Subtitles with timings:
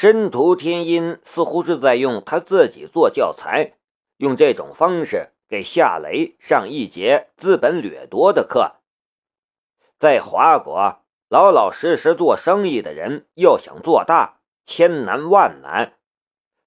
[0.00, 3.72] 申屠天音似乎是在用他自己做教材，
[4.18, 8.76] 用这种方式给夏雷上一节资本掠夺的课。
[9.98, 15.94] 在华国，老老实实做生意的人要想做大，千难万难。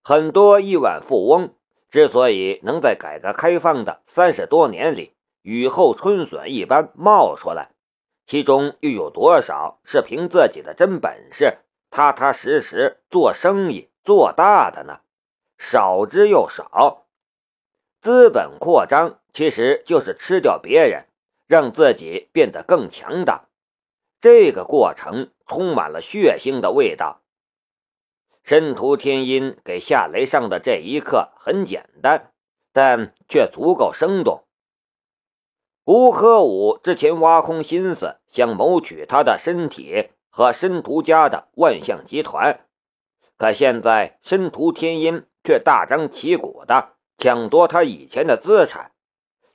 [0.03, 1.55] 很多亿万富翁
[1.89, 7.71] 之所以能在改革开放的三十多年里雨后春笋一般冒出来，
[8.27, 11.59] 其中又有多少是凭自己的真本事？
[11.91, 15.01] 踏踏实实做生意做大的呢，
[15.57, 17.05] 少之又少。
[18.01, 21.05] 资本扩张其实就是吃掉别人，
[21.47, 23.49] 让自己变得更强大。
[24.21, 27.21] 这个过程充满了血腥的味道。
[28.43, 32.31] 申屠天音给夏雷上的这一课很简单，
[32.71, 34.45] 但却足够生动。
[35.83, 40.11] 吴科武之前挖空心思想谋取他的身体。
[40.31, 42.65] 和申屠家的万象集团，
[43.37, 48.93] 可现在申屠天音却大张旗鼓的抢夺他以前的资产，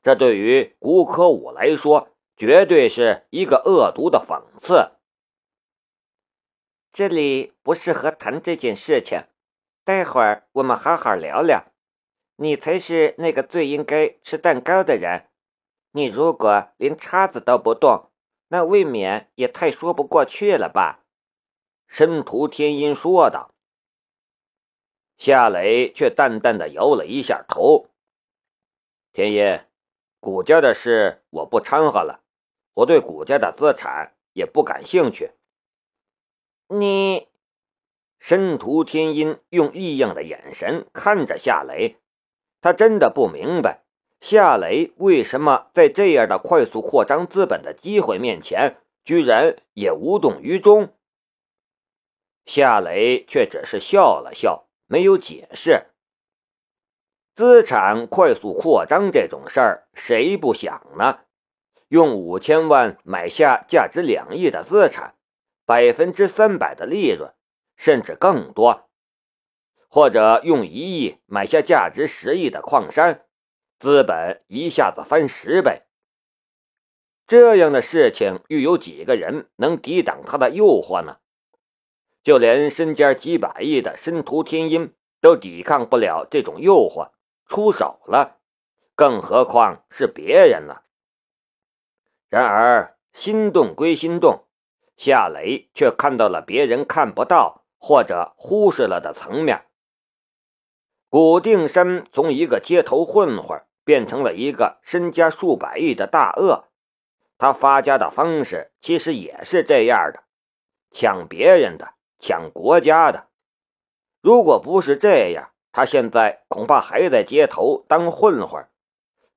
[0.03, 4.93] 这对于古可武来说，绝对是一个恶毒的讽刺。
[6.93, 9.25] 这里不适合谈这件事情，
[9.85, 11.65] 待会儿我们好好聊聊。
[12.37, 15.29] 你才是那个最应该吃蛋糕的人，
[15.93, 18.11] 你如果连叉子都不动。
[18.49, 21.05] 那未免也太说不过去了吧？
[21.89, 23.55] 申屠天音说道。
[25.17, 27.89] 夏雷却淡淡的摇了一下头。
[29.13, 29.61] 天音，
[30.21, 32.23] 谷家的事我不掺和了，
[32.75, 35.33] 我对谷家的资产也不感兴趣。
[36.69, 37.29] 你，
[38.19, 41.97] 申屠天音用异样的眼神看着夏雷，
[42.61, 43.86] 他真的不明白。
[44.21, 50.95] 夏雷为什么在这样的快速扩张资本的机会面前，居然也无动于衷？
[52.45, 55.87] 夏雷却只是笑了笑，没有解释。
[57.35, 61.21] 资产快速扩张这种事儿，谁不想呢？
[61.89, 65.15] 用五千万买下价值两亿的资产，
[65.65, 67.35] 百分之三百的利润，
[67.77, 68.89] 甚至更多；
[69.89, 73.26] 或者用一亿买下价值十亿的矿山。
[73.79, 75.83] 资本一下子翻十倍，
[77.27, 81.19] 这样的事情又有几个人能抵挡他的诱惑呢？
[82.23, 87.11] 就连身家几百亿的申屠天音都抵抗不了这种诱惑，
[87.47, 88.39] 出手了，
[88.95, 90.83] 更何况是别人呢？
[92.29, 94.45] 然而心动归心动，
[94.97, 99.67] 夏雷却看到了别人看不到或者忽视了的层面。
[101.19, 106.65] 古定山从一个街头混混变成了一个身家数百亿的大鳄，
[107.39, 110.25] 他发家的方式其实也是这样的：
[110.91, 113.29] 抢别人的，抢国家的。
[114.21, 118.69] 如果不是这样，他现在恐怕还在街头当混混。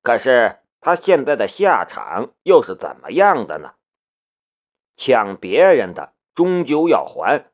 [0.02, 3.72] 可是他现在的下场又是怎么样的呢？
[4.98, 7.46] 抢别人的终究要还，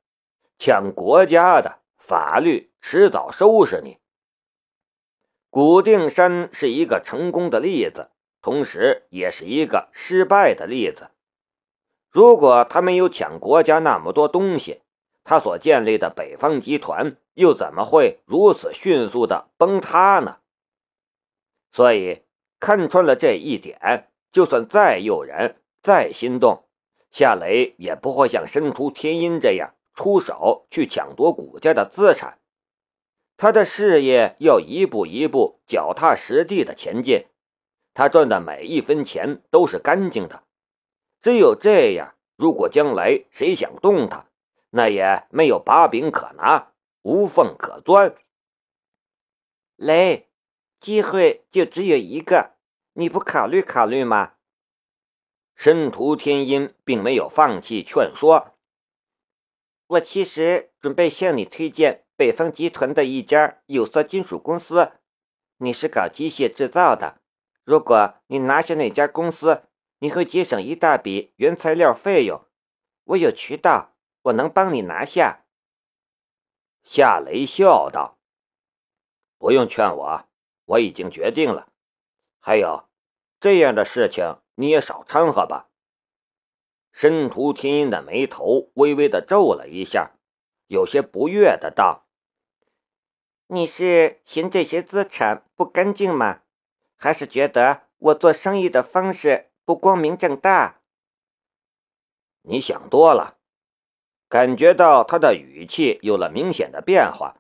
[0.59, 4.01] 抢国家的法律迟早收拾你。
[5.57, 8.11] 古定山是一个成功的例子，
[8.43, 11.09] 同时也是一个失败的例子。
[12.11, 14.83] 如果他没有抢国家那么多东西，
[15.25, 20.41] 他所建立的北方集团又怎么会如此迅速的崩塌呢？
[21.73, 22.25] 所以，
[22.61, 26.65] 看穿了这一点，就算再诱人、再心动，
[27.11, 32.37] 夏雷也不会像申屠天音这样出手去抢夺古家的资产。
[33.37, 37.27] 他的事业要一步一步脚踏实地的前进，
[37.93, 40.45] 他赚的每一分钱都是干净的。
[41.21, 44.27] 只有这样，如果将来谁想动他，
[44.71, 48.15] 那也没有把柄可拿，无缝可钻。
[49.77, 50.29] 雷，
[50.81, 52.55] 机会就只有一个，
[52.95, 54.33] 你不考虑考虑吗？
[55.55, 58.55] 申屠天音并没有放弃劝说。
[59.89, 62.06] 我其实准备向你推荐。
[62.17, 64.93] 北方集团的一家有色金属公司，
[65.59, 67.21] 你是搞机械制造的。
[67.63, 69.65] 如果你拿下那家公司，
[69.99, 72.43] 你会节省一大笔原材料费用。
[73.05, 75.45] 我有渠道，我能帮你拿下。
[76.83, 78.19] 夏雷笑道
[79.37, 80.25] ：“不用劝我，
[80.65, 81.69] 我已经决定了。
[82.41, 82.89] 还有，
[83.39, 85.69] 这样的事情你也少掺和吧。”
[86.93, 90.13] 申屠天音的眉头微微的皱了一下，
[90.67, 92.05] 有些不悦的道。
[93.49, 96.41] 你是嫌这些资产不干净吗？
[96.97, 100.81] 还是觉得我做生意的方式不光明正大？
[102.43, 103.39] 你想多了。
[104.29, 107.37] 感觉到他的语气有了明显的变化，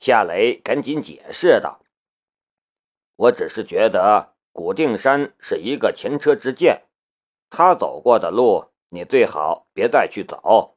[0.00, 1.80] 夏雷赶紧解释道
[3.14, 6.82] ：“我只是觉得古定山是一个前车之鉴，
[7.48, 10.76] 他走过的路，你最好别再去走。”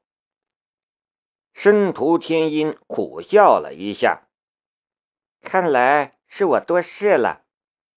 [1.51, 4.26] 申屠天音苦笑了一下，
[5.49, 7.45] 看来是我多事了。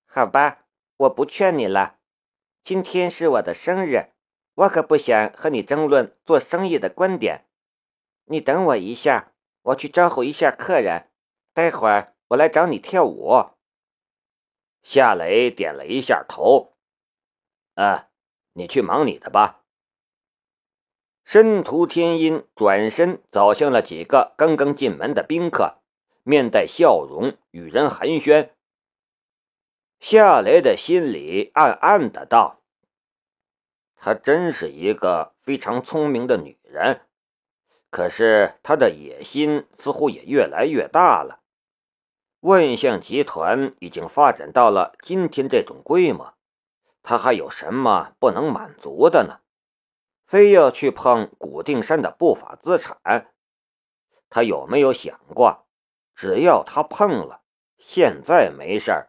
[0.07, 0.67] 好吧，
[0.99, 1.99] 我不劝你了。
[2.63, 4.13] 今天是我的生日，
[4.55, 7.47] 我可不想和你争论做生意的观点。
[8.27, 9.33] 你等我一下，
[9.63, 11.11] 我去招呼一下客人。
[11.53, 13.47] 待会儿我来找你跳舞。
[14.85, 16.77] 夏雷点了一下头。
[17.75, 18.11] 啊，
[18.53, 19.65] 你去忙你的吧。
[21.25, 25.80] 申屠天音转身走向了几个刚刚进门的宾客，
[26.31, 28.51] 面带笑容与人寒暄。
[29.99, 32.61] 夏雷的心里暗暗的道
[33.99, 37.01] ：“她真是一个非常聪明的女人。”
[37.91, 41.41] 可是她的野心似乎也越来越大了。
[42.39, 46.35] 万象集团已经发展到了今天这种规模，
[47.03, 49.41] 她还有什么不能满足的呢？
[50.25, 53.33] 非要去碰古定山的不法资产？
[54.33, 55.67] 他有没有想过，
[56.21, 57.41] 只要他碰了，
[57.79, 59.09] 现在没事儿，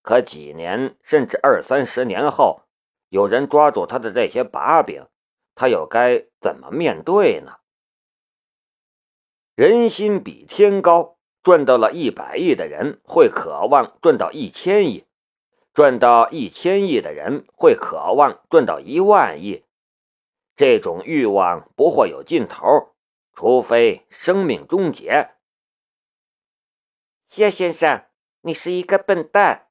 [0.00, 2.62] 可几年甚至二三十年后，
[3.08, 5.08] 有人抓住他的这些把柄，
[5.56, 7.56] 他又该怎么面对呢？
[9.56, 15.04] 人心比天高，赚到了一百亿的人会渴望赚到一千亿，
[15.74, 19.64] 赚到一千亿的人会渴望赚到一万亿。
[20.54, 22.94] 这种欲望不会有尽头，
[23.32, 25.30] 除非生命终结。
[27.26, 28.04] 谢先生，
[28.42, 29.68] 你是一个笨蛋。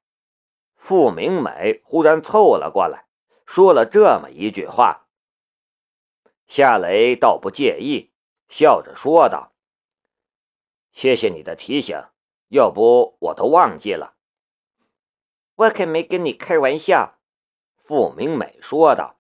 [0.76, 3.06] 傅明美忽然凑了过来，
[3.46, 5.08] 说了这么一句话。
[6.48, 8.12] 夏雷倒不介意，
[8.50, 9.54] 笑着说道。
[10.92, 11.98] 谢谢你的提醒，
[12.50, 14.16] 要不我都忘记了。
[15.56, 17.18] 我可没跟你开玩笑。”
[17.84, 19.20] 傅明美说道。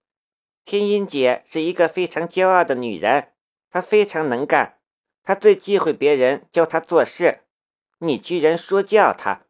[0.64, 3.32] “天音姐是一个非常骄傲的女人，
[3.70, 4.80] 她非常能干，
[5.22, 7.42] 她最忌讳别人教她做事。
[7.98, 9.42] 你居然说教他，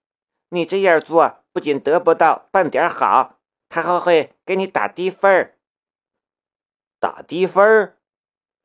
[0.50, 3.38] 你这样做不仅得不到半点好，
[3.68, 5.58] 他还会给你打低分儿。”
[7.00, 7.96] 打低分儿？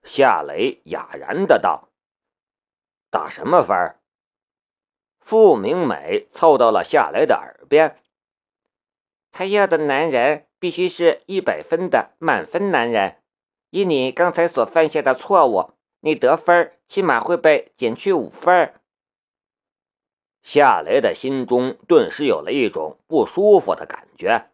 [0.03, 1.89] 夏雷哑然的道。
[3.09, 3.99] 打什么分儿？
[5.19, 7.97] 傅明美凑到了夏雷的耳边。
[9.31, 13.21] 他要的男人必须是一百分的满分男人。
[13.69, 18.73] 以你刚才所犯下的错误，你得分起码会被减去五分。
[20.41, 24.49] 夏雷的心中顿时有了一种不舒服的感觉。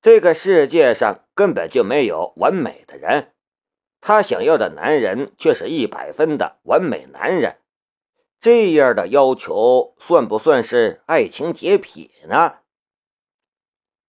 [0.00, 3.32] 这个世界上根本就没有完美的人，
[4.00, 7.58] 他想要的男人却是一百分的完美男人。
[8.40, 12.58] 这样的要求算不算是爱情洁癖呢？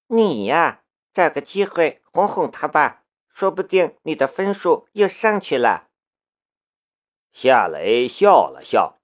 [0.07, 0.81] 你呀，
[1.13, 5.89] 找个机会哄哄他吧，说不定你的分数又上去了。
[7.31, 8.99] 夏雷笑了笑，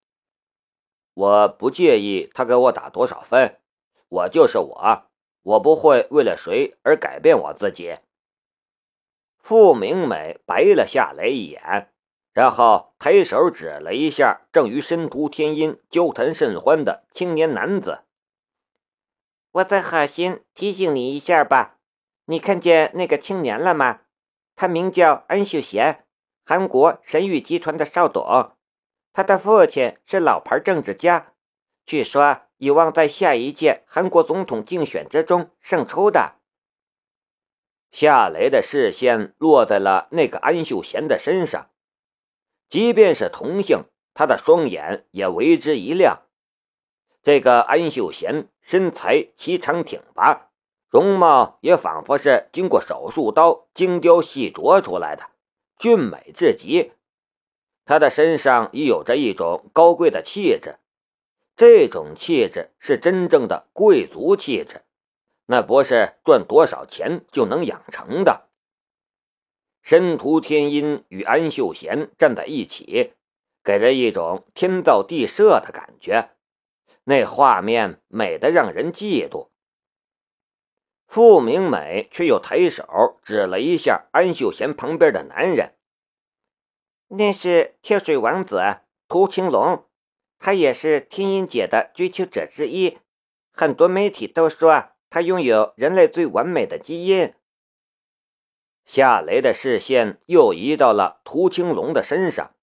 [1.20, 3.58] 我不介意他给我打多少分，
[4.08, 5.04] 我就是我，
[5.44, 7.98] 我不会为了谁而改变我自己。
[9.38, 11.92] 傅明美白了夏雷一眼。
[12.32, 18.04] 然后抬手指了一下正与申屠天音交谈甚欢的青年男子。
[19.52, 21.80] 我再好心提醒你一下吧，
[22.28, 24.02] 你看见那个青年了吗？
[24.56, 26.06] 他名叫安秀贤，
[26.46, 28.54] 韩国神域集团的少董。
[29.14, 31.34] 他的父亲是老牌政治家，
[31.86, 36.36] 据说有望在下一届韩国总统竞选之中胜出的。
[37.92, 41.70] 夏雷的视线落在了那个安秀贤的身上。
[42.70, 46.22] 即便是同性，他的双眼也为之一亮。
[47.24, 50.52] 这个安秀贤身材颀长挺拔，
[50.88, 55.32] 容貌也仿佛是经过手术刀精雕细琢出来的，
[55.80, 56.92] 俊美至极。
[57.90, 60.78] 他的身上已有着一种高贵的气质，
[61.56, 64.84] 这种气质是真正的贵族气质，
[65.48, 68.48] 那不是赚多少钱就能养成的。
[69.82, 73.14] 申屠天音与安秀贤站在一起，
[73.64, 76.30] 给人一种天造地设的感觉，
[77.06, 79.48] 那画面美得让人嫉妒。
[81.08, 85.74] 傅明美却又抬手指了一下安秀贤旁边的男人，
[87.10, 88.62] 那是跳水王子
[89.08, 89.86] 涂青龙，
[90.38, 93.00] 他也是天音姐的追求者之一，
[93.52, 97.34] 很多媒体都说他拥有人类最完美的基因。
[98.86, 102.56] 夏雷的视线又移到了涂青龙的身上。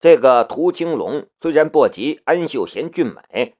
[0.00, 3.56] 这个涂青龙虽然不及安秀贤俊美，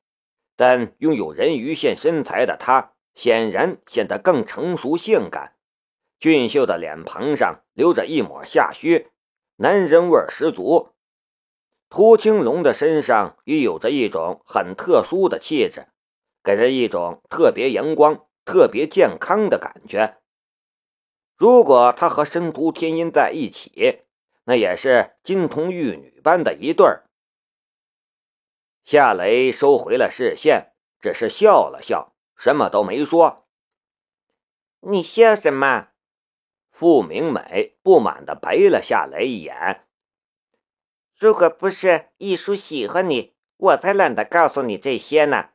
[0.57, 5.57] 但拥有人鱼线身材的他，显然显得更成熟性感。
[6.19, 9.09] 俊秀的脸庞上留着一抹下须，
[9.63, 10.95] 男人味十足。
[11.91, 15.89] 涂青龙的身上也有着一种很特殊的气质，
[16.43, 20.17] 给人一种特别阳光、特别健康的感觉。
[21.37, 24.05] 如果他和申屠天音在一起，
[24.45, 27.05] 那也是金童玉女般的一对儿。
[28.83, 33.47] 夏雷收回了视线，只是笑了笑，什么都没说。
[34.81, 35.89] 你笑什么？
[36.81, 39.85] 傅明美不满地白了夏雷一眼。
[41.15, 45.51] 如果不是一叔喜欢你，我才懒得告诉你这些呢。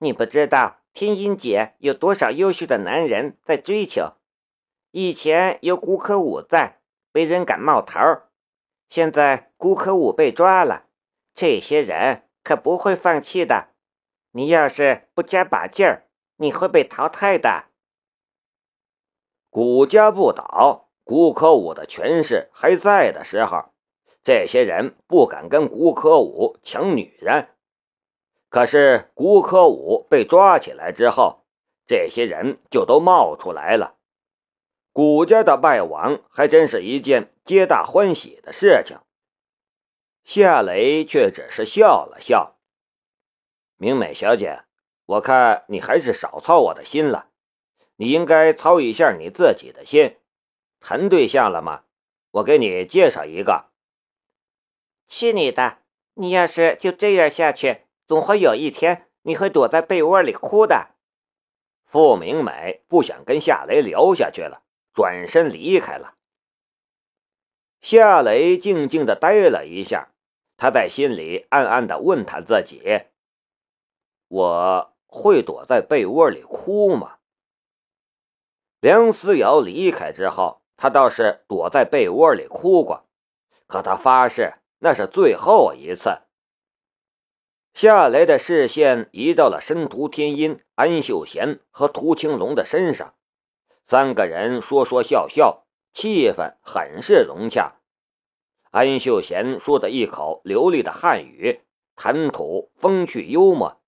[0.00, 4.16] 你不知道天音姐有多少优秀的男人在追求。
[4.90, 6.82] 以前有古可武在。
[7.10, 7.98] 没人敢冒头，
[8.90, 10.88] 现在顾可武被抓了，
[11.34, 13.70] 这些人可不会放弃的。
[14.32, 17.69] 你要是不加把劲儿，你会被淘汰的。
[19.50, 23.72] 谷家不倒，谷可武的权势还在的时候，
[24.22, 27.48] 这些人不敢跟谷可武抢女人。
[28.48, 31.44] 可是谷可武被抓起来之后，
[31.84, 33.96] 这些人就都冒出来了。
[34.92, 38.98] 谷家的败亡还真是一件皆大欢喜的事情。
[40.22, 42.56] 夏雷却只是笑了笑。
[43.76, 44.62] 明美小姐，
[45.06, 47.29] 我看你还是少操我的心了。
[48.00, 50.16] 你应该操一下你自己的心。
[50.80, 51.82] 谈对象了吗？
[52.30, 53.66] 我给你介绍一个。
[55.06, 55.80] 去你的！
[56.14, 60.94] 你要是就这样下去，总会有一天你会躲在被窝里哭的。
[61.84, 64.62] 傅明美不想跟夏雷聊下去了。
[64.94, 66.14] 转身离开了。
[67.82, 70.08] 夏雷静静的呆了一下，
[70.56, 73.02] 他在心里暗暗的问他自己
[74.28, 77.18] ：“我会躲在被窝里哭吗？”
[78.80, 83.04] 梁思瑶离开之后，他倒是躲在被窝里哭过，
[83.66, 86.22] 可他发誓那是最后一次。
[87.74, 93.14] 夏雷的视线移到了申屠天音、安秀贤和涂青龙的身上。
[93.84, 97.76] 三个人说说笑笑，气氛很是融洽。
[98.70, 101.60] 安秀贤说的一口流利的汉语，
[101.96, 103.80] 谈吐风趣幽默。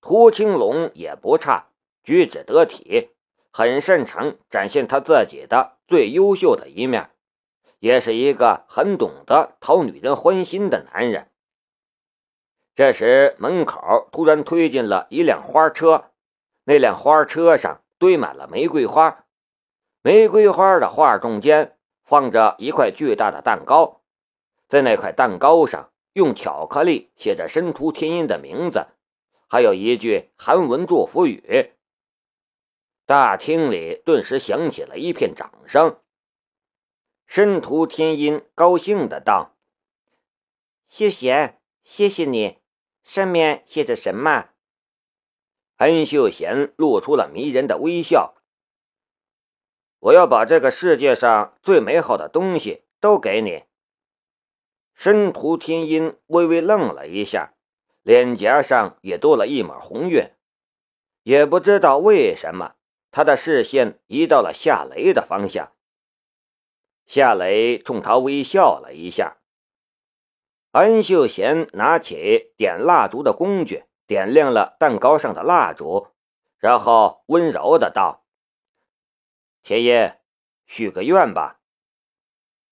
[0.00, 1.68] 涂青龙也不差，
[2.02, 3.10] 举止得体，
[3.58, 7.10] 很擅长展现他自己的最优秀的一面，
[7.80, 11.28] 也是一个很懂得讨女人欢心的男人。
[12.76, 16.12] 这时，门口突然推进了一辆花车，
[16.66, 17.82] 那辆花车上。
[17.98, 19.24] 堆满了玫瑰花，
[20.02, 24.02] 玫瑰花的画中间放着一块巨大的蛋糕，
[24.68, 28.86] 在那块蛋糕上用巧克力写着申屠天音的名字，
[29.48, 31.72] 还有一句韩文祝福语。
[33.08, 35.98] 大厅里顿时响起了一片掌声。
[37.26, 39.56] 申屠天音高兴的道
[40.86, 42.58] ：“秀贤，谢谢你。
[43.02, 44.50] 上面写着什么？”
[45.76, 48.34] 安秀贤露出了迷人的微笑。
[50.00, 53.64] 我要把这个世界上最美好的东西都给你。
[54.92, 57.54] 申屠天音微微愣了一下，
[58.02, 60.30] 脸颊上也多了一抹红晕。
[61.22, 62.74] 也不知道为什么，
[63.10, 65.72] 他的视线移到了夏雷的方向。
[67.06, 69.38] 夏雷冲他微笑了一下。
[70.70, 73.84] 安秀贤拿起点蜡烛的工具。
[74.08, 76.08] 点亮了蛋糕上的蜡烛，
[76.56, 78.24] 然后温柔的道
[79.62, 80.12] ：“天音，
[80.64, 81.60] 许个愿吧。”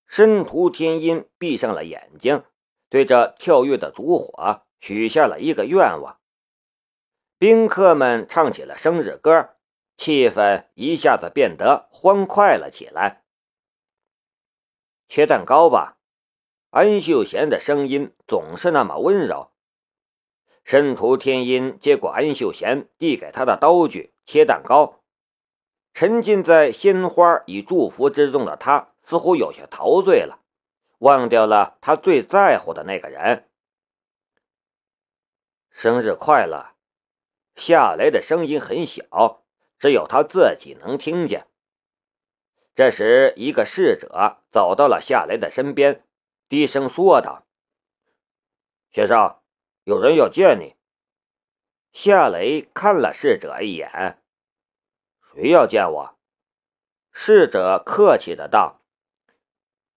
[0.09, 2.43] 申屠天音闭上了眼睛，
[2.89, 6.19] 对着跳跃的烛火许下了一个愿望。
[7.37, 9.56] 宾客们唱起了生日歌，
[9.97, 13.25] 气氛一下子变得欢快了起来。
[15.09, 15.99] 切蛋糕吧，
[16.71, 19.53] 安秀贤的声音总是那么温柔。
[20.65, 25.03] 申屠天音接过安秀贤递给他的刀具，切蛋糕。
[25.95, 30.41] 沉浸在鲜花与祝福之中的他，似乎有些陶醉了，
[30.99, 33.49] 忘掉了他最在乎的那个人。
[35.71, 36.75] 生日快乐！
[37.55, 39.46] 夏雷的声音很小，
[39.79, 41.47] 只有他自己能听见。
[42.75, 46.07] 这时，一个侍者走到了夏雷的身边，
[46.49, 47.47] 低声说道
[48.93, 49.41] ：“先生。”
[49.87, 50.75] 有人要见你。
[51.93, 54.21] 夏雷看了侍者一眼，
[55.23, 56.19] 谁要见我？
[57.13, 58.83] 侍者客气的道：“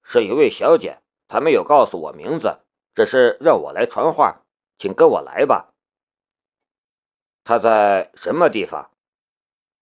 [0.06, 2.60] 是一位小姐，她没有告诉我名字，
[2.94, 4.44] 只是让我来传话，
[4.78, 5.74] 请跟我来吧。”
[7.44, 8.92] 她在什么地方？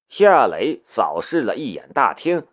[0.09, 2.47] 夏雷扫视了一眼大厅，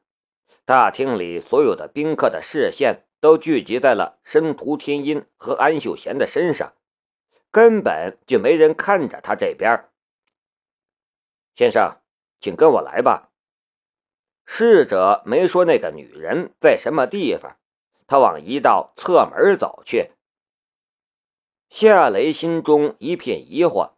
[0.65, 6.75] 大厅里所有的宾客的视线都聚集在了申屠天音和安秀贤的身上，
[7.51, 9.89] 根本就没人看着他这边。
[11.55, 12.01] 先生，
[12.41, 13.31] 请跟我来吧。
[14.45, 17.57] 侍者没说那个女人在什么地方，
[18.07, 20.11] 他往一道侧门走去。
[21.71, 23.93] 夏雷心中一片疑惑，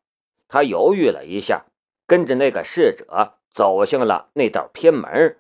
[0.47, 1.65] 他犹豫了一下，
[2.07, 5.39] 跟着那个侍者走向了那道偏门。